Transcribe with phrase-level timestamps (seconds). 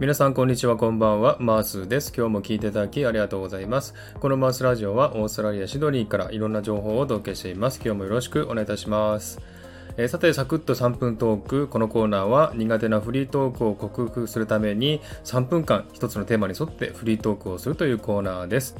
[0.00, 1.38] 皆さんこんにちはこんばんは。
[1.40, 2.12] マースです。
[2.16, 3.94] 今日も聞いていただきありがとうございます。
[4.20, 7.80] このマースラジオはオーストラリアシドニーからいろんな情報をお届けしています。
[7.84, 9.40] 今日もよろしくお願いいたします。
[9.96, 11.66] えー、さて、サクッと3分トーク。
[11.66, 18.76] このコーナーは苦手なフリートークを克服するために3分間1つのテーマに沿ってフリートークをするというコーナーです。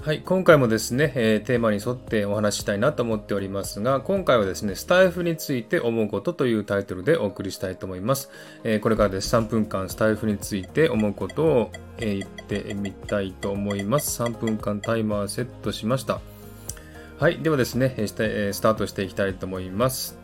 [0.00, 8.30] はい、今回もですね、えー、テーマに沿ってお話ししたいなと思っておりますが、今回はですね、スタイフについて思うことというタイトルでお送りしたいと思います。
[8.62, 14.22] えー、これからです3分間スタイフについて思うことを、えー、言ってみたいと思います。
[14.22, 16.20] 3分間タイマーセットしました。
[17.18, 20.17] はい、ではですね、スタートしていきたいと思います。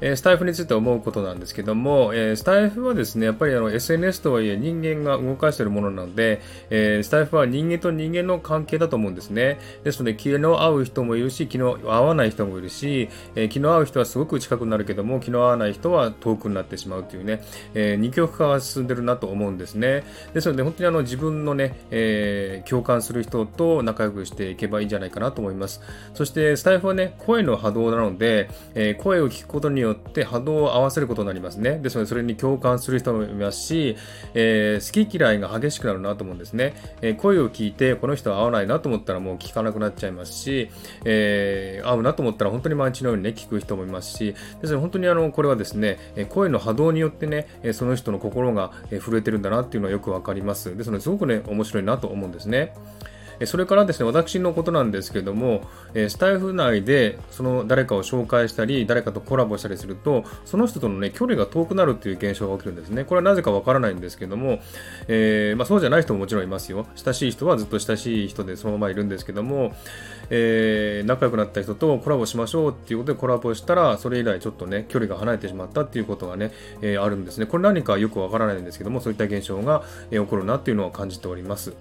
[0.00, 6.40] えスタイフについて思うことなんですけども、えスタイフはですね、やっぱりあの SNS とはいえ人間が動かしているものなので、
[6.70, 9.58] えスタイフは人間と人間の関係だと思うんですね。
[9.84, 17.42] ですので、気の合う人もいるし、気の合わない人もいるし、え気の合う人はすごく近くなるけども、気の合わない人は遠くになってしまうというね、
[17.74, 20.04] え二極化が進んでるなと思うんですね。
[20.32, 25.82] ですので、本当にあの自分のね、え共感する人と仲良くしていけばいいんじゃないかなと思います。
[26.14, 31.78] そして、スタイフはね、声の波動なので、え声を聞くことによよって波動を合わせることになりますね。
[31.78, 33.96] ですので、それに共感する人もいますし、
[34.34, 36.74] えー、好き嫌いが激しくなるなと思うんですね。
[37.02, 40.70] えー、声を聞いて、この人は合わないなと思ったらもう聞かなくなっちゃいますし、
[41.04, 50.76] えー、合うなと思ったら本当に毎日のようにね、聞く人もいますし、ですので、本当にあの、これはですね、声の波動によってね、その人の心が震えてるんだなっていうのはよくわかります。
[50.76, 52.74] ですので、すごくね、面白いなと思うんですね。
[53.46, 55.62] それからですね、私のことなんですけども、
[55.94, 63.04] スタイフ内でその誰かを紹介したり、誰かとコラボしたりすると、その人とのね、距離が遠くなるっていう現象が起きるんですね。
[63.04, 64.60] これはなぜかわからないんですけども、
[65.08, 66.86] えー、まあ、そうじゃない人ももちろんいますよ。
[66.96, 69.74] 親しい人はずっと親しい人でそのままいるんですけども、
[70.30, 77.46] えー、仲良くなった人とコラボしましょうっていうことでコラボしたら、それ以来ちょっとね、距離が離れてしまったっていうことがね、えー、あるんですね。
[77.46, 81.74] これ何かよくわからないんですけども、そういった現象が、え起こるなっていうのを感じております。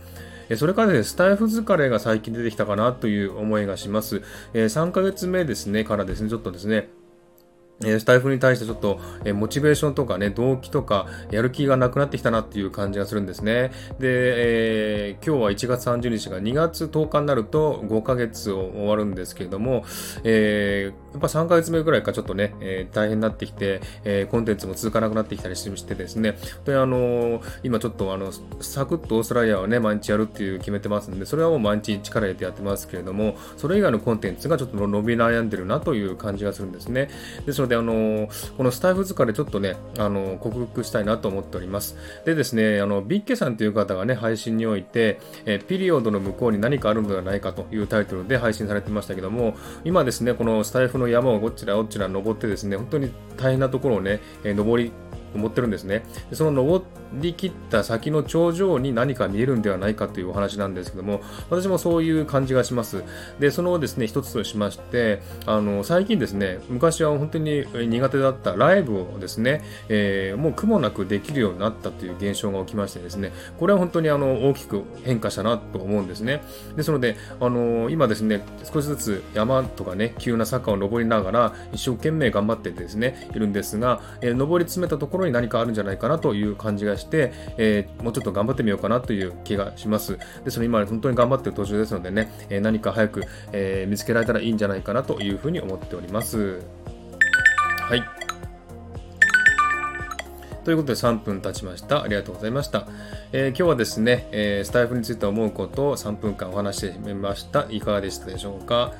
[0.55, 4.21] それからですね、スタイフ疲れが最近出てきたかなという思いがします。
[4.53, 6.89] 3ヶ月目ですね、からですね、ちょっとですね、
[7.81, 13.71] スタイフに対してちょっと、えモチベーションとかね、動機とか、やる気がなくなってきたなっていう感じがするんですね。
[13.99, 14.07] で、
[15.11, 19.85] えー、今日は1月30日が2月10日になると5ヶ月を終わるんですけれども、
[20.25, 26.35] えー、やっぱ3ヶ月目ぐらいかちょっとね、えー、大変になってきて、えコンテンツも続かなくなってきたりしてですね、
[26.65, 37.09] で、あの今ちょっとあの、サクッとオーストラリアはね、毎日やるっていう決めてますんで、それはもう毎日力入れてやってますけれども、それ以外のコンテンツがちょっと伸び悩んでるなという感じがするんですね。
[37.45, 41.95] ですので、あのこのスタイフ疲れちょっとね、あの克服したいなと思っております。
[42.25, 54.91] でですね、あのビッケさんという方がね、配信において、えピリオドの向こうに何かあるのではないかというタイトルで配信されてましたけども、今ですね、このスタイフの山をこちらこちら登ってですね、本当に大変なところをね、え登り
[55.33, 56.03] 思ってるんですね。
[56.33, 63.03] その登りきった先の頂上に何か見えるんではないかというお話なんですけども、私もそういう感じがします。
[63.39, 76.43] で、そのですね、一つとしまして、あの、最近ですね、昔は本当に苦手だったライブをですね、えー、もう苦もなくできるようになったという現象が起きましてですね、これは本当にあの、大きく変化したなと思うんですね。
[76.75, 90.17] ですので、あの、今ですね、少しずつ山とかね、急な坂を登りながら、一生懸命頑張ってですね、いるんですが、えー、登り詰めたところろに何かあるんじゃないかなという感じがして、えー、もうちょっと頑張ってみようかなという気がします。
[90.43, 96.61] ですので今本当に頑張ってる途中ですのでね、え何か早く、え見つけられたらいいんじゃないかなというふうに思っております。
[97.81, 98.03] はい。
[100.63, 102.03] ということで3分経ちました。
[102.03, 102.87] ありがとうございました。
[103.31, 107.65] えー、今日はですね、えー、スタイフについて思うことを3分間お話してみました。
[107.69, 108.93] いかがでしたでしょうか？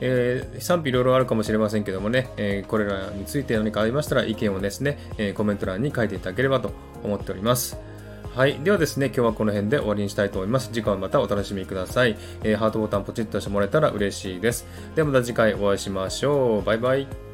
[0.00, 7.78] えー、賛否いろいろあるかもしれませんけどもね、えー、これらについて何かありましたら意見をですね、えー、コメント欄に書いていただければと思っております。
[8.34, 8.60] はい。
[8.60, 10.70] ではですね、今日はこの辺で終わりにしたいと思います。
[10.72, 12.16] 次回はまたお楽しみください。
[12.44, 14.66] えー、ハートボタンポチッとしてもらえたら嬉しいです。
[14.94, 16.62] ではまた次回お会いしましょう。
[16.62, 17.29] バイバイ。